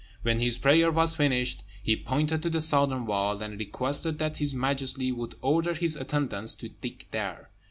When 0.23 0.39
his 0.39 0.57
prayer 0.57 0.89
was 0.91 1.13
finished, 1.13 1.63
he 1.83 1.95
pointed 1.95 2.41
to 2.41 2.49
the 2.49 2.59
southern 2.59 3.05
wall, 3.05 3.39
and 3.43 3.59
requested 3.59 4.17
that 4.17 4.39
his 4.39 4.55
majesty 4.55 5.11
would 5.11 5.35
order 5.43 5.75
his 5.75 5.95
attendants 5.95 6.55
to 6.55 6.69
dig 6.69 7.05
there. 7.11 7.51